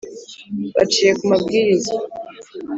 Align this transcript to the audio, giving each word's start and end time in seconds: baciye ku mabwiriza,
baciye 0.75 1.11
ku 1.17 1.23
mabwiriza, 1.31 1.93